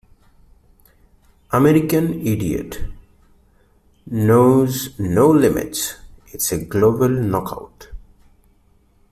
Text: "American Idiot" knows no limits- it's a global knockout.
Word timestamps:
"American 1.51 2.25
Idiot" 2.25 2.79
knows 4.07 4.99
no 4.99 5.29
limits- 5.29 5.97
it's 6.33 6.51
a 6.51 6.57
global 6.65 7.07
knockout. 7.09 7.89